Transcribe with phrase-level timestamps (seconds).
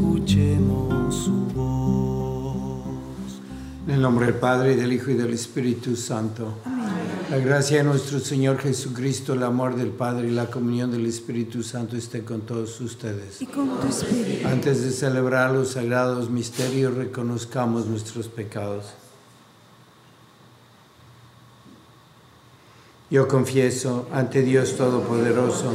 [0.00, 2.84] Escuchemos su voz.
[3.86, 6.54] En el nombre del Padre, y del Hijo y del Espíritu Santo.
[7.30, 11.62] La gracia de nuestro Señor Jesucristo, el amor del Padre y la comunión del Espíritu
[11.62, 13.42] Santo esté con todos ustedes.
[13.42, 14.48] Y con tu espíritu.
[14.48, 18.86] Antes de celebrar los sagrados misterios, reconozcamos nuestros pecados.
[23.10, 25.74] Yo confieso ante Dios Todopoderoso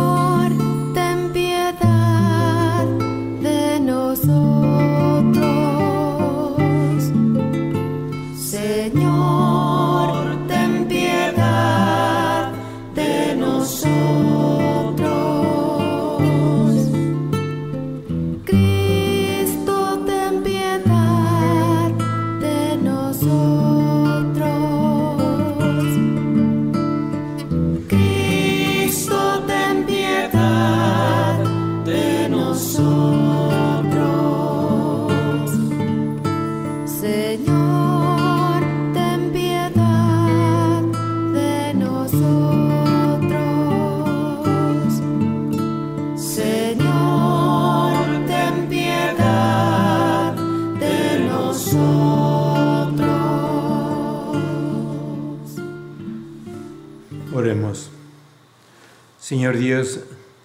[59.21, 59.99] Señor Dios,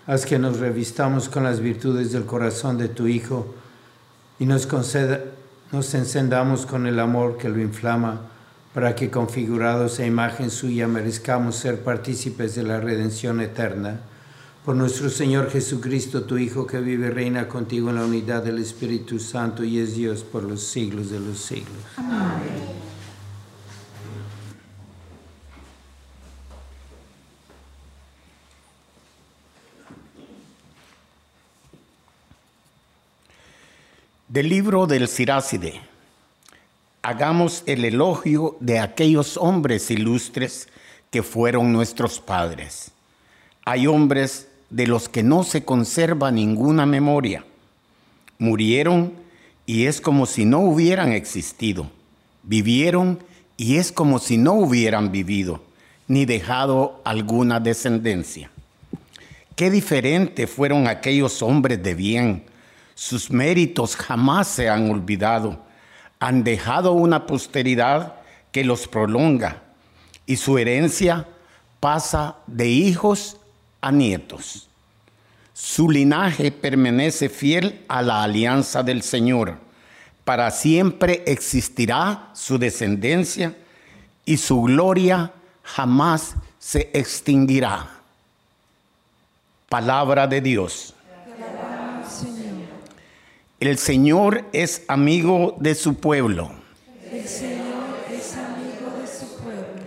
[0.06, 3.54] haz que nos revistamos con las virtudes del corazón de tu Hijo
[4.38, 5.20] y nos conceda,
[5.72, 8.20] nos encendamos con el amor que lo inflama,
[8.74, 14.00] para que configurados a imagen suya merezcamos ser partícipes de la redención eterna.
[14.62, 18.58] Por nuestro Señor Jesucristo, tu Hijo, que vive y reina contigo en la unidad del
[18.58, 21.82] Espíritu Santo y es Dios por los siglos de los siglos.
[34.36, 35.80] Del libro del Siráside.
[37.00, 40.68] Hagamos el elogio de aquellos hombres ilustres
[41.10, 42.90] que fueron nuestros padres.
[43.64, 47.46] Hay hombres de los que no se conserva ninguna memoria.
[48.38, 49.14] Murieron
[49.64, 51.90] y es como si no hubieran existido.
[52.42, 53.20] Vivieron
[53.56, 55.62] y es como si no hubieran vivido,
[56.08, 58.50] ni dejado alguna descendencia.
[59.54, 62.55] Qué diferente fueron aquellos hombres de bien.
[62.96, 65.60] Sus méritos jamás se han olvidado.
[66.18, 68.14] Han dejado una posteridad
[68.50, 69.62] que los prolonga
[70.24, 71.28] y su herencia
[71.78, 73.36] pasa de hijos
[73.82, 74.68] a nietos.
[75.52, 79.58] Su linaje permanece fiel a la alianza del Señor.
[80.24, 83.54] Para siempre existirá su descendencia
[84.24, 85.32] y su gloria
[85.62, 87.90] jamás se extinguirá.
[89.68, 90.95] Palabra de Dios.
[93.58, 96.50] El Señor es amigo de su pueblo.
[97.10, 99.82] El Señor es amigo de su pueblo.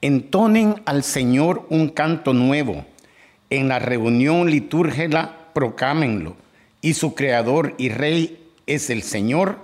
[0.00, 2.84] Entonen al Señor un canto nuevo.
[3.48, 6.34] En la reunión litúrgica proclámenlo.
[6.80, 9.58] Y su creador y rey es el Señor.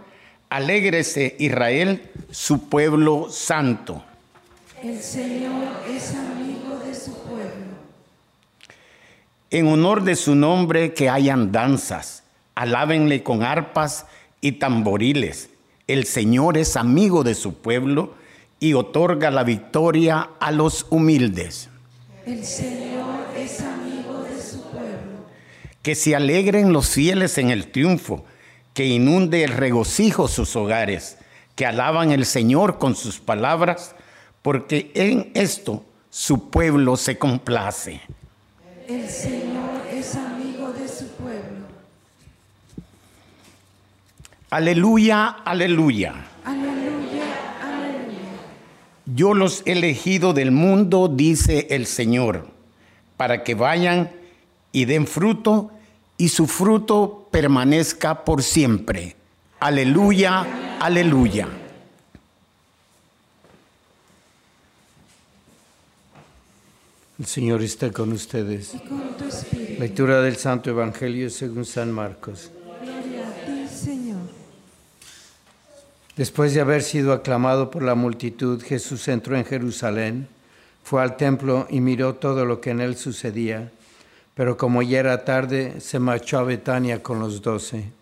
[0.50, 4.04] Alégrese Israel, su pueblo santo.
[4.84, 7.74] El Señor es amigo de su pueblo.
[9.50, 12.22] En honor de su nombre que hayan danzas,
[12.58, 14.06] alábenle con arpas
[14.40, 15.48] y tamboriles.
[15.86, 18.14] El Señor es amigo de su pueblo
[18.58, 21.68] y otorga la victoria a los humildes.
[22.26, 25.24] El Señor es amigo de su pueblo.
[25.82, 28.24] Que se alegren los fieles en el triunfo,
[28.74, 31.16] que inunde el regocijo sus hogares,
[31.54, 33.94] que alaban el Señor con sus palabras,
[34.42, 38.00] porque en esto su pueblo se complace.
[38.88, 41.58] El Señor es amigo de su pueblo.
[44.50, 46.14] Aleluya, aleluya.
[46.44, 47.24] Aleluya,
[47.62, 48.18] aleluya.
[49.04, 52.48] Yo los he elegido del mundo, dice el Señor,
[53.16, 54.10] para que vayan
[54.72, 55.70] y den fruto
[56.16, 59.16] y su fruto permanezca por siempre.
[59.60, 60.46] Aleluya,
[60.80, 61.48] aleluya.
[67.18, 68.74] El Señor está con ustedes.
[68.74, 69.80] Y con tu espíritu.
[69.80, 72.50] Lectura del Santo Evangelio según San Marcos.
[72.80, 74.20] Gloria a ti, Señor.
[76.18, 80.26] Después de haber sido aclamado por la multitud, Jesús entró en Jerusalén,
[80.82, 83.70] fue al templo y miró todo lo que en él sucedía.
[84.34, 87.92] Pero como ya era tarde, se marchó a Betania con los doce.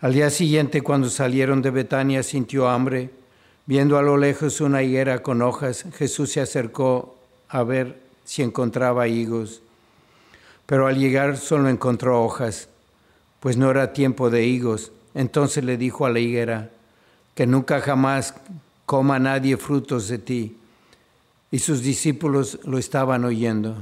[0.00, 3.10] Al día siguiente, cuando salieron de Betania, sintió hambre.
[3.66, 7.18] Viendo a lo lejos una higuera con hojas, Jesús se acercó
[7.50, 9.60] a ver si encontraba higos.
[10.64, 12.70] Pero al llegar solo encontró hojas,
[13.40, 14.90] pues no era tiempo de higos.
[15.12, 16.70] Entonces le dijo a la higuera,
[17.36, 18.34] que nunca jamás
[18.86, 20.56] coma nadie frutos de ti.
[21.50, 23.76] Y sus discípulos lo estaban oyendo.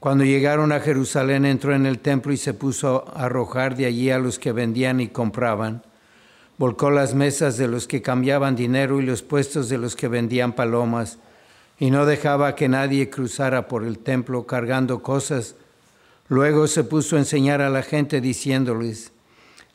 [0.00, 4.10] Cuando llegaron a Jerusalén, entró en el templo y se puso a arrojar de allí
[4.10, 5.82] a los que vendían y compraban.
[6.58, 10.52] Volcó las mesas de los que cambiaban dinero y los puestos de los que vendían
[10.52, 11.18] palomas,
[11.78, 15.54] y no dejaba que nadie cruzara por el templo cargando cosas.
[16.28, 19.12] Luego se puso a enseñar a la gente diciéndoles,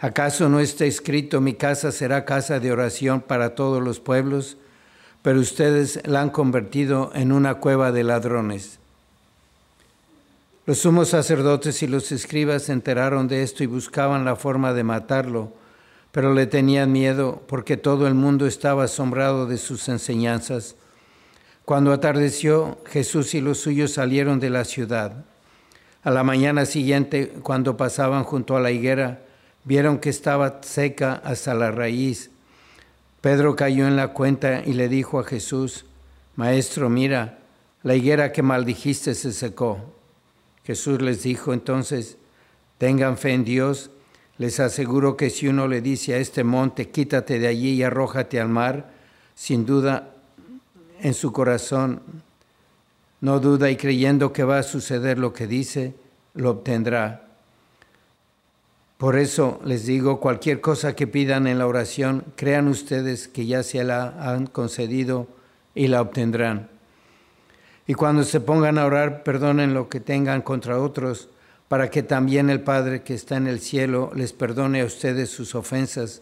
[0.04, 4.58] ¿acaso no está escrito mi casa será casa de oración para todos los pueblos?
[5.22, 8.80] Pero ustedes la han convertido en una cueva de ladrones.
[10.66, 14.84] Los sumos sacerdotes y los escribas se enteraron de esto y buscaban la forma de
[14.84, 15.54] matarlo,
[16.12, 20.76] pero le tenían miedo porque todo el mundo estaba asombrado de sus enseñanzas.
[21.64, 25.24] Cuando atardeció, Jesús y los suyos salieron de la ciudad.
[26.04, 29.22] A la mañana siguiente, cuando pasaban junto a la higuera,
[29.64, 32.32] vieron que estaba seca hasta la raíz.
[33.22, 35.86] Pedro cayó en la cuenta y le dijo a Jesús,
[36.36, 37.40] Maestro, mira,
[37.84, 39.80] la higuera que maldijiste se secó.
[40.66, 42.18] Jesús les dijo entonces,
[42.78, 43.92] tengan fe en Dios.
[44.38, 48.40] Les aseguro que si uno le dice a este monte, quítate de allí y arrójate
[48.40, 48.92] al mar,
[49.36, 50.16] sin duda
[51.02, 52.02] en su corazón
[53.24, 55.96] no duda y creyendo que va a suceder lo que dice,
[56.34, 57.33] lo obtendrá.
[59.04, 63.62] Por eso les digo, cualquier cosa que pidan en la oración, crean ustedes que ya
[63.62, 65.28] se la han concedido
[65.76, 66.70] y la obtendrán.
[67.86, 71.28] Y cuando se pongan a orar, perdonen lo que tengan contra otros,
[71.68, 75.54] para que también el Padre que está en el cielo les perdone a ustedes sus
[75.54, 76.22] ofensas.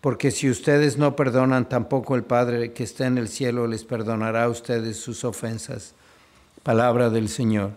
[0.00, 4.44] Porque si ustedes no perdonan, tampoco el Padre que está en el cielo les perdonará
[4.44, 5.94] a ustedes sus ofensas.
[6.62, 7.72] Palabra del Señor.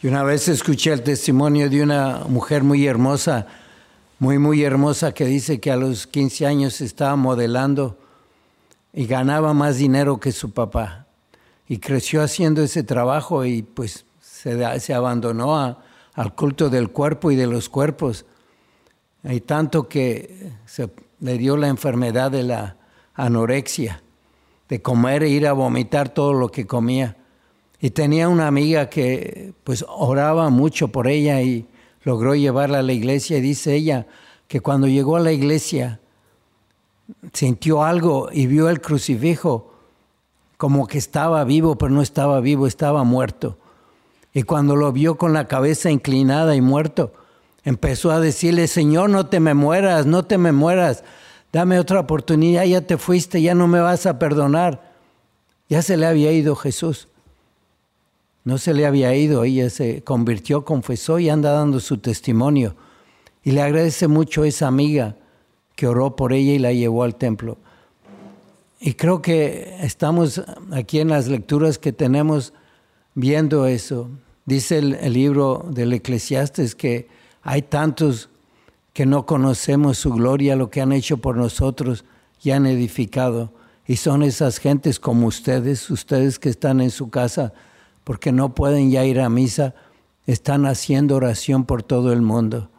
[0.00, 3.48] Y una vez escuché el testimonio de una mujer muy hermosa,
[4.20, 7.98] muy, muy hermosa, que dice que a los 15 años estaba modelando
[8.92, 11.06] y ganaba más dinero que su papá.
[11.66, 15.82] Y creció haciendo ese trabajo y pues se, abandonó a,
[16.14, 18.24] al culto del cuerpo y de los cuerpos.
[19.24, 22.76] Hay tanto que se le dio la enfermedad de la
[23.14, 24.00] anorexia,
[24.68, 27.16] de comer e ir a vomitar todo lo que comía.
[27.80, 31.66] Y tenía una amiga que pues oraba mucho por ella y
[32.02, 34.06] logró llevarla a la iglesia y dice ella
[34.48, 36.00] que cuando llegó a la iglesia
[37.32, 39.74] sintió algo y vio el crucifijo
[40.56, 43.56] como que estaba vivo, pero no estaba vivo, estaba muerto.
[44.34, 47.12] Y cuando lo vio con la cabeza inclinada y muerto,
[47.64, 51.04] empezó a decirle, Señor, no te me mueras, no te me mueras,
[51.52, 54.92] dame otra oportunidad, ya te fuiste, ya no me vas a perdonar.
[55.68, 57.08] Ya se le había ido Jesús.
[58.48, 62.76] No se le había ido, ella se convirtió, confesó y anda dando su testimonio.
[63.44, 65.16] Y le agradece mucho a esa amiga
[65.76, 67.58] que oró por ella y la llevó al templo.
[68.80, 72.54] Y creo que estamos aquí en las lecturas que tenemos
[73.12, 74.08] viendo eso.
[74.46, 77.06] Dice el, el libro del Eclesiastes que
[77.42, 78.30] hay tantos
[78.94, 82.06] que no conocemos su gloria, lo que han hecho por nosotros
[82.42, 83.52] y han edificado.
[83.86, 87.52] Y son esas gentes como ustedes, ustedes que están en su casa
[88.08, 89.74] porque no pueden ya ir a misa,
[90.26, 92.70] están haciendo oración por todo el mundo.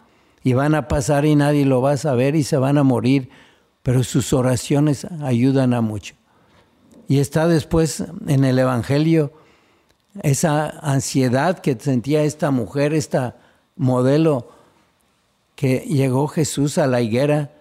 [0.44, 3.30] Y van a pasar y nadie lo va a saber y se van a morir,
[3.84, 6.16] pero sus oraciones ayudan a mucho.
[7.08, 9.32] Y está después en el Evangelio
[10.24, 13.38] esa ansiedad que sentía esta mujer, esta
[13.76, 14.50] modelo,
[15.56, 17.52] que llegó Jesús a la higuera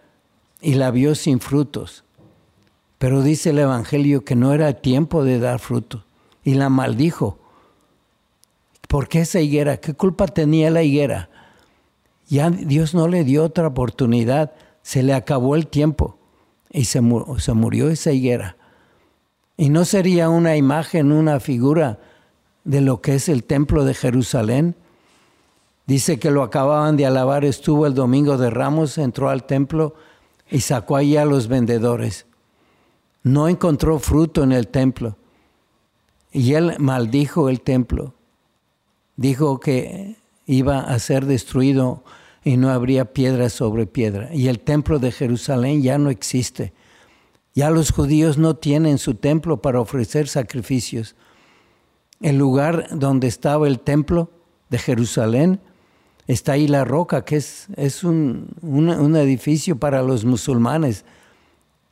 [0.63, 2.03] y la vio sin frutos.
[2.97, 6.07] Pero dice el Evangelio que no era tiempo de dar fruto
[6.43, 7.39] y la maldijo.
[8.89, 9.77] ¿Por qué esa higuera?
[9.77, 11.31] ¿Qué culpa tenía la higuera?
[12.29, 14.53] Ya Dios no le dio otra oportunidad,
[14.83, 16.19] se le acabó el tiempo
[16.71, 17.01] y se,
[17.39, 18.57] se murió esa higuera.
[19.57, 22.01] Y no sería una imagen, una figura
[22.65, 24.75] de lo que es el templo de Jerusalén.
[25.87, 29.95] Dice que lo acababan de alabar, estuvo el domingo de Ramos, entró al templo
[30.51, 32.27] y sacó ahí a los vendedores
[33.23, 35.17] no encontró fruto en el templo.
[36.33, 38.15] Y él maldijo el templo.
[39.19, 42.05] Dijo que iba a ser destruido
[42.43, 44.31] y no habría piedra sobre piedra.
[44.33, 46.73] Y el templo de Jerusalén ya no existe.
[47.55, 51.17] Ya los judíos no tienen su templo para ofrecer sacrificios.
[52.23, 54.31] El lugar donde estaba el templo
[54.71, 55.61] de Jerusalén,
[56.27, 61.05] está ahí la roca, que es, es un, un edificio para los musulmanes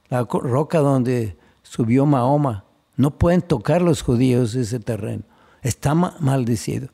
[0.08, 2.64] la roca donde subió Mahoma.
[2.96, 5.24] No pueden tocar los judíos ese terreno.
[5.62, 6.88] Está maldecido.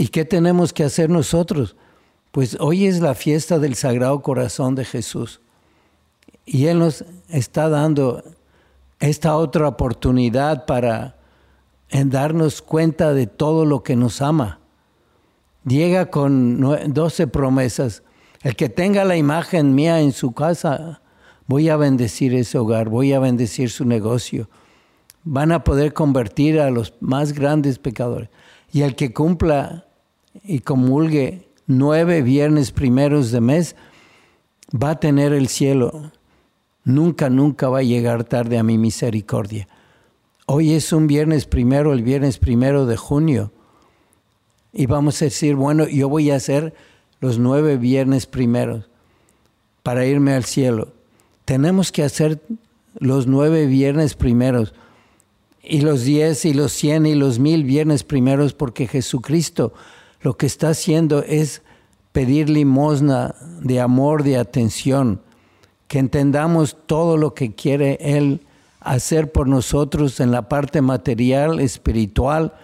[0.00, 1.74] ¿Y qué tenemos que hacer nosotros?
[2.30, 5.40] Pues hoy es la fiesta del Sagrado Corazón de Jesús.
[6.46, 8.22] Y Él nos está dando
[9.00, 11.16] esta otra oportunidad para
[11.88, 14.60] en darnos cuenta de todo lo que nos ama.
[15.66, 16.60] Llega con
[16.94, 18.04] doce promesas.
[18.44, 21.02] El que tenga la imagen mía en su casa,
[21.48, 24.48] voy a bendecir ese hogar, voy a bendecir su negocio.
[25.24, 28.30] Van a poder convertir a los más grandes pecadores.
[28.70, 29.86] Y el que cumpla
[30.44, 33.76] y comulgue nueve viernes primeros de mes,
[34.70, 36.12] va a tener el cielo.
[36.84, 39.68] Nunca, nunca va a llegar tarde a mi misericordia.
[40.46, 43.52] Hoy es un viernes primero, el viernes primero de junio.
[44.72, 46.74] Y vamos a decir, bueno, yo voy a hacer
[47.20, 48.88] los nueve viernes primeros
[49.82, 50.92] para irme al cielo
[51.48, 52.42] tenemos que hacer
[52.98, 54.74] los nueve viernes primeros
[55.62, 59.72] y los diez y los cien y los mil viernes primeros porque Jesucristo
[60.20, 61.62] lo que está haciendo es
[62.12, 65.20] pedir limosna de amor, de atención,
[65.86, 68.42] que entendamos todo lo que quiere Él
[68.80, 72.54] hacer por nosotros en la parte material, espiritual,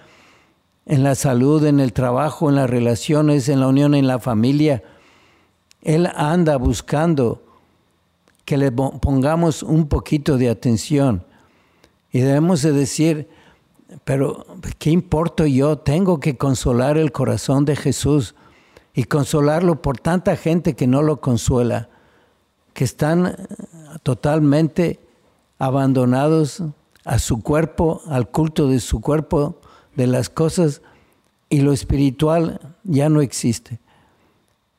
[0.87, 4.83] en la salud, en el trabajo, en las relaciones, en la unión, en la familia.
[5.83, 7.43] Él anda buscando
[8.45, 11.25] que le pongamos un poquito de atención.
[12.13, 13.29] Y debemos de decir,
[14.05, 14.47] pero
[14.79, 15.79] ¿qué importo yo?
[15.79, 18.35] Tengo que consolar el corazón de Jesús
[18.95, 21.89] y consolarlo por tanta gente que no lo consuela,
[22.73, 23.35] que están eh,
[24.03, 25.01] totalmente
[25.59, 26.63] abandonados
[27.05, 29.61] a su cuerpo, al culto de su cuerpo,
[29.95, 30.83] de las cosas,
[31.49, 33.79] y lo espiritual ya no existe.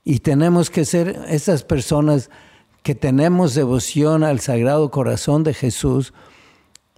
[0.03, 2.29] Y tenemos que ser esas personas
[2.83, 6.13] que tenemos devoción al Sagrado Corazón de Jesús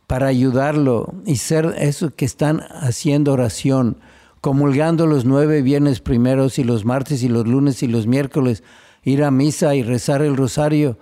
[0.07, 3.99] para ayudarlo y ser eso que están haciendo oración,
[4.41, 8.63] comulgando los nueve viernes primeros y los martes y los lunes y los miércoles,
[9.03, 10.97] ir a misa y rezar el rosario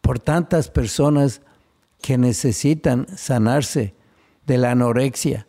[0.00, 1.42] por tantas personas
[2.00, 3.94] que necesitan sanarse
[4.46, 5.48] de la anorexia,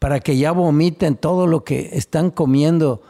[0.00, 3.02] para que ya vomiten todo lo que están comiendo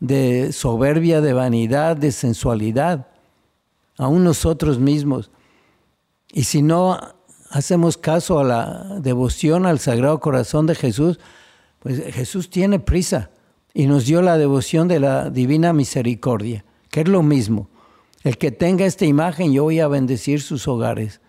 [0.00, 3.06] de soberbia, de vanidad, de sensualidad
[3.96, 5.30] aún nosotros mismos.
[6.32, 6.98] Y si no
[7.52, 11.20] hacemos caso a la devoción al Sagrado Corazón de Jesús,
[11.78, 13.30] pues Jesús tiene prisa
[13.74, 17.68] y nos dio la devoción de la Divina Misericordia, que es lo mismo.
[18.22, 21.20] El que tenga esta imagen, yo voy a bendecir sus hogares.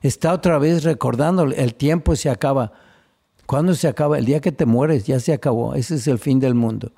[0.00, 2.72] Está otra vez recordando, el tiempo se acaba.
[3.44, 4.18] ¿Cuándo se acaba?
[4.18, 5.74] El día que te mueres, ya se acabó.
[5.74, 6.92] Ese es el fin del mundo.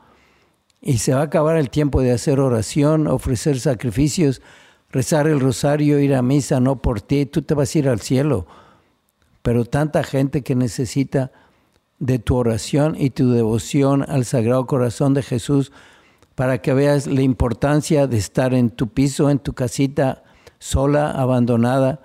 [0.81, 4.43] Y se va a acabar el tiempo de hacer oración, ofrecer sacrificios,
[4.91, 8.01] rezar el rosario, ir a misa, no por ti, tú te vas a ir al
[8.01, 8.47] cielo.
[9.43, 11.33] Pero tanta gente que necesita
[11.99, 15.71] de tu oración y tu devoción al Sagrado Corazón de Jesús
[16.35, 20.25] para que veas la importancia de estar en tu piso, en tu casita,
[20.59, 22.01] sola, abandonada,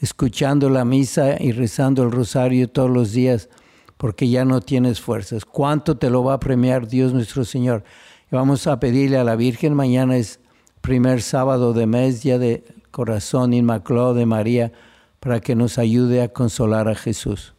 [0.00, 3.48] escuchando la misa y rezando el rosario todos los días,
[3.96, 5.44] porque ya no tienes fuerzas.
[5.44, 7.84] ¿Cuánto te lo va a premiar Dios nuestro Señor?
[8.30, 10.40] vamos a pedirle a la Virgen, mañana es
[10.84, 14.70] primer sábado de mes, día de corazón inmaculado de María,
[15.18, 17.54] para que nos ayude a consolar a Jesús.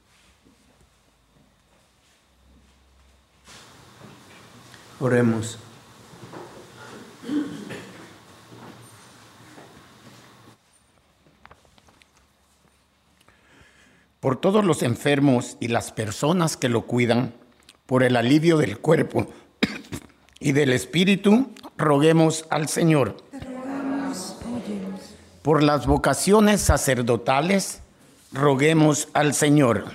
[4.99, 5.57] Oremos.
[14.19, 17.35] por todos los enfermos y las personas que lo cuidan,
[17.85, 19.27] por el alivio del cuerpo
[20.39, 23.17] y del espíritu, roguemos al Señor.
[25.41, 27.81] Por las vocaciones sacerdotales,
[28.31, 29.85] roguemos al Señor.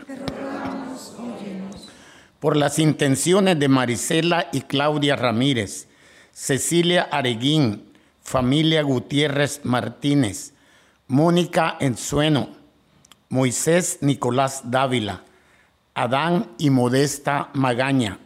[2.38, 5.88] Por las intenciones de Marisela y Claudia Ramírez,
[6.32, 7.84] Cecilia Areguín,
[8.22, 10.54] familia Gutiérrez Martínez,
[11.08, 12.50] Mónica Ensueno,
[13.28, 15.24] Moisés Nicolás Dávila,
[15.94, 18.18] Adán y Modesta Magaña,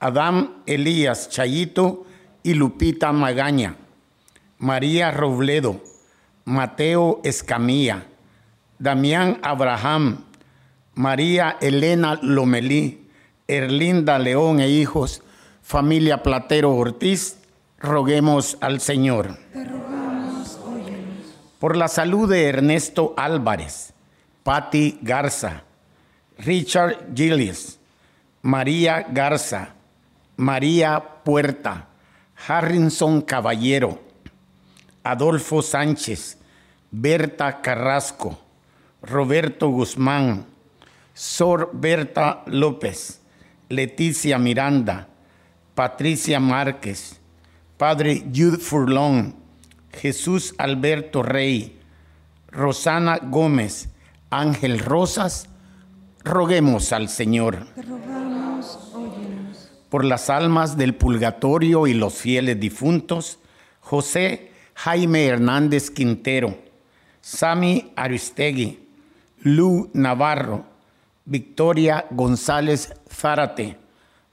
[0.00, 2.07] Adán Elías Chayito
[2.42, 3.76] y Lupita Magaña,
[4.58, 5.80] María Robledo,
[6.44, 8.06] Mateo Escamilla,
[8.78, 10.24] Damián Abraham,
[10.94, 13.08] María Elena Lomelí,
[13.46, 15.22] Erlinda León e hijos,
[15.62, 17.38] familia Platero Ortiz,
[17.78, 19.36] roguemos al Señor.
[21.58, 23.92] Por la salud de Ernesto Álvarez,
[24.42, 25.64] Patti Garza,
[26.38, 27.78] Richard Gillies,
[28.42, 29.74] María Garza,
[30.36, 31.87] María Puerta,
[32.46, 34.00] Harrison Caballero,
[35.02, 36.38] Adolfo Sánchez,
[36.90, 38.38] Berta Carrasco,
[39.02, 40.46] Roberto Guzmán,
[41.14, 43.20] Sor Berta López,
[43.68, 45.08] Leticia Miranda,
[45.74, 47.20] Patricia Márquez,
[47.76, 49.34] Padre Jude Furlong,
[49.92, 51.80] Jesús Alberto Rey,
[52.50, 53.88] Rosana Gómez,
[54.30, 55.48] Ángel Rosas,
[56.24, 57.66] roguemos al Señor.
[59.88, 63.38] Por las almas del purgatorio y los fieles difuntos,
[63.80, 66.56] José Jaime Hernández Quintero,
[67.20, 68.86] Sami Aristegui,
[69.42, 70.64] Lu Navarro,
[71.24, 73.78] Victoria González Zárate,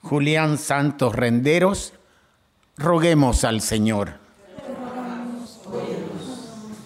[0.02, 1.94] Julián Santos Renderos,
[2.76, 4.14] roguemos al Señor.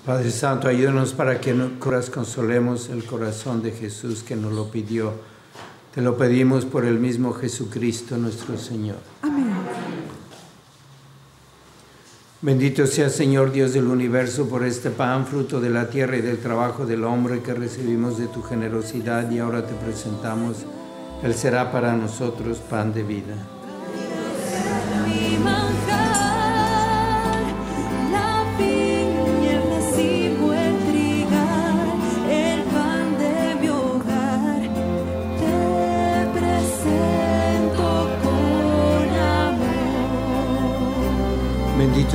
[0.06, 5.12] Padre Santo, ayúdanos para que nosotros consolemos el corazón de Jesús que nos lo pidió.
[5.94, 8.98] Te lo pedimos por el mismo Jesucristo nuestro Señor.
[9.22, 9.50] Amén.
[12.42, 16.38] Bendito sea Señor Dios del universo por este pan, fruto de la tierra y del
[16.38, 20.64] trabajo del hombre que recibimos de tu generosidad y ahora te presentamos.
[21.22, 23.59] Él será para nosotros pan de vida.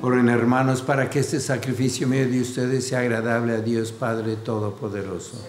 [0.00, 5.44] Oren hermanos para que este sacrificio medio de ustedes sea agradable a Dios Padre Todopoderoso.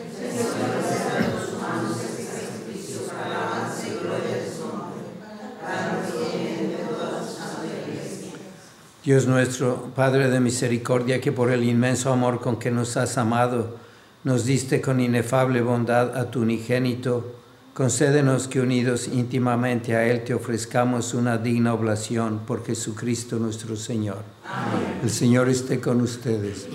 [9.05, 13.77] Dios nuestro, Padre de misericordia, que por el inmenso amor con que nos has amado,
[14.23, 17.38] nos diste con inefable bondad a tu unigénito
[17.80, 24.18] Concédenos que unidos íntimamente a Él te ofrezcamos una digna oblación por Jesucristo nuestro Señor.
[24.44, 25.00] Amén.
[25.02, 26.68] El Señor esté con ustedes.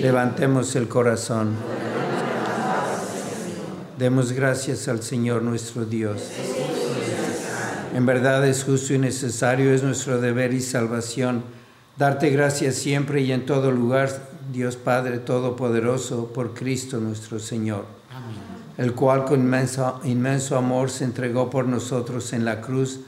[0.00, 1.50] Levantemos el corazón.
[3.98, 6.30] Demos gracias al Señor nuestro Dios.
[7.94, 11.42] En verdad es justo y necesario, es nuestro deber y salvación
[11.98, 14.08] darte gracias siempre y en todo lugar,
[14.50, 17.95] Dios Padre Todopoderoso, por Cristo nuestro Señor
[18.78, 23.00] el cual con inmenso, inmenso amor se entregó por nosotros en la cruz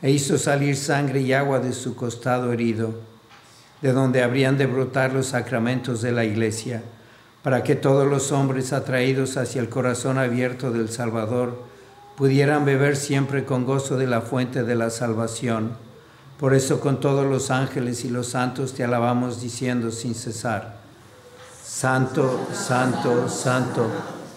[0.00, 2.94] e hizo salir sangre y agua de su costado herido,
[3.82, 6.82] de donde habrían de brotar los sacramentos de la iglesia,
[7.42, 11.62] para que todos los hombres atraídos hacia el corazón abierto del Salvador
[12.16, 15.76] pudieran beber siempre con gozo de la fuente de la salvación.
[16.38, 20.80] Por eso con todos los ángeles y los santos te alabamos diciendo sin cesar,
[21.64, 23.88] Santo, Santo, Santo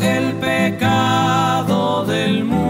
[0.00, 2.69] el pecado del mundo.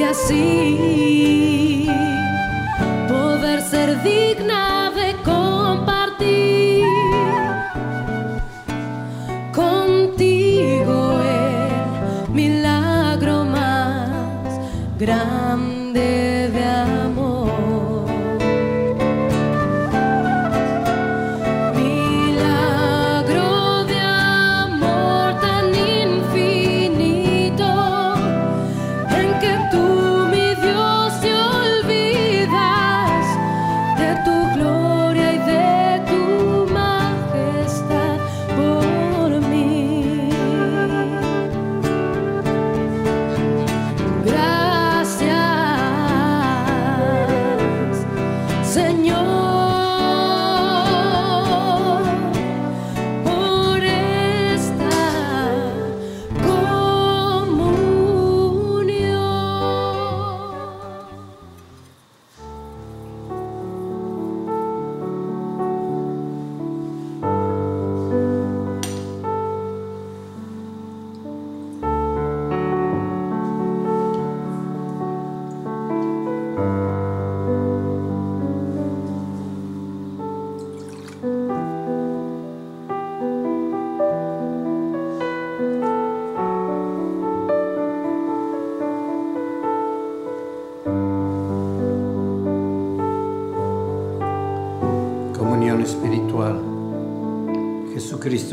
[0.00, 1.89] Y así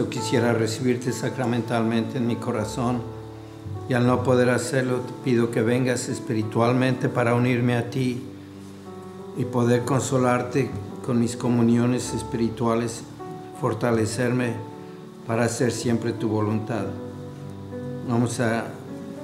[0.05, 3.01] Quisiera recibirte sacramentalmente en mi corazón
[3.89, 8.21] y al no poder hacerlo te pido que vengas espiritualmente para unirme a ti
[9.37, 10.69] y poder consolarte
[11.03, 13.01] con mis comuniones espirituales,
[13.59, 14.53] fortalecerme
[15.25, 16.85] para hacer siempre tu voluntad.
[18.07, 18.65] Vamos a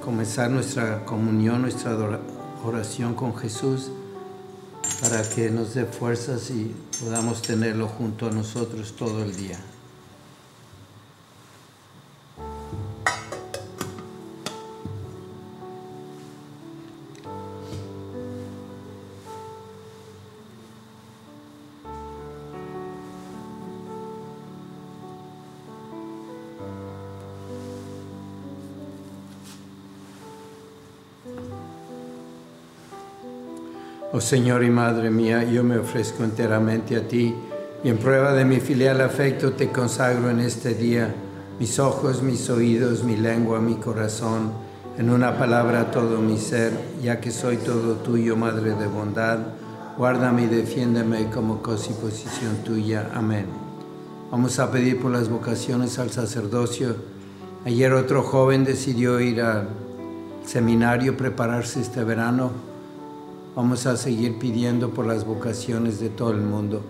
[0.04, 1.96] comenzar nuestra comunión, nuestra
[2.64, 3.90] oración con Jesús
[5.00, 9.58] para que nos dé fuerzas y podamos tenerlo junto a nosotros todo el día.
[34.24, 37.34] Señor y Madre mía, yo me ofrezco enteramente a ti
[37.84, 41.14] y en prueba de mi filial afecto te consagro en este día
[41.60, 44.50] mis ojos, mis oídos, mi lengua, mi corazón,
[44.96, 49.40] en una palabra todo mi ser, ya que soy todo tuyo, Madre de bondad,
[49.98, 53.10] guárdame y defiéndeme como cosa y posición tuya.
[53.12, 53.44] Amén.
[54.30, 56.96] Vamos a pedir por las vocaciones al sacerdocio.
[57.66, 59.68] Ayer otro joven decidió ir al
[60.46, 62.73] seminario, prepararse este verano.
[63.56, 66.82] Vamos a seguir pidiendo por las vocaciones de todo el mundo.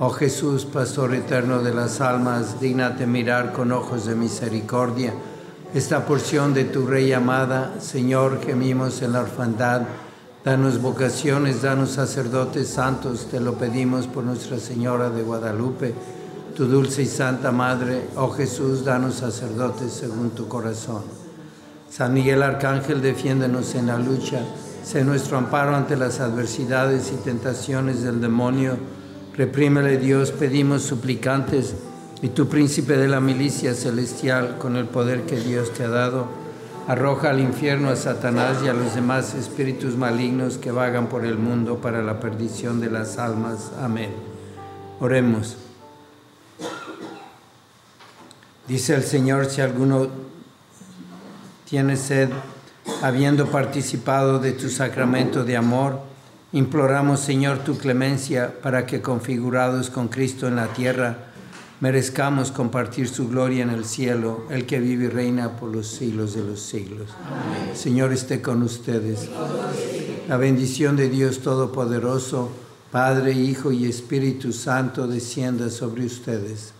[0.00, 5.14] Oh Jesús, Pastor eterno de las almas, dígnate mirar con ojos de misericordia
[5.72, 7.76] esta porción de tu Rey amada.
[7.80, 9.82] Señor, gemimos en la orfandad.
[10.44, 15.94] Danos vocaciones, danos sacerdotes santos, te lo pedimos por Nuestra Señora de Guadalupe,
[16.56, 18.08] tu dulce y santa Madre.
[18.16, 21.02] Oh Jesús, danos sacerdotes según tu corazón.
[21.88, 24.40] San Miguel Arcángel, defiéndenos en la lucha.
[24.84, 28.76] Sé nuestro amparo ante las adversidades y tentaciones del demonio.
[29.36, 31.74] Reprímele Dios, pedimos suplicantes,
[32.22, 36.26] y tu príncipe de la milicia celestial, con el poder que Dios te ha dado,
[36.86, 41.38] arroja al infierno a Satanás y a los demás espíritus malignos que vagan por el
[41.38, 43.70] mundo para la perdición de las almas.
[43.80, 44.10] Amén.
[44.98, 45.56] Oremos.
[48.68, 50.08] Dice el Señor, si alguno
[51.64, 52.28] tiene sed,
[53.02, 56.10] habiendo participado de tu sacramento de amor,
[56.52, 61.16] Imploramos, Señor, tu clemencia para que, configurados con Cristo en la tierra,
[61.78, 66.34] merezcamos compartir su gloria en el cielo, el que vive y reina por los siglos
[66.34, 67.10] de los siglos.
[67.72, 69.28] Señor, esté con ustedes.
[70.26, 72.50] La bendición de Dios Todopoderoso,
[72.90, 76.72] Padre, Hijo y Espíritu Santo, descienda sobre ustedes.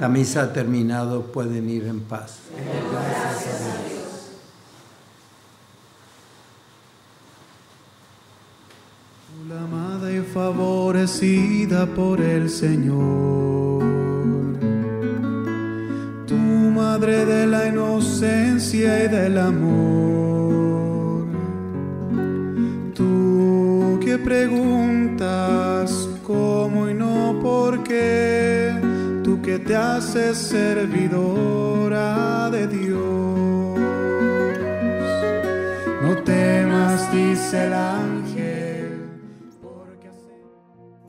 [0.00, 2.38] La misa ha terminado, pueden ir en paz.
[9.48, 10.20] La amada y
[11.96, 13.82] por el Señor,
[16.28, 21.26] tu madre de la inocencia y del amor,
[22.94, 28.72] tú que preguntas cómo y no por qué,
[29.24, 30.88] tú que te haces servidora
[32.48, 33.80] de Dios,
[36.00, 38.61] no temas, dice el ángel.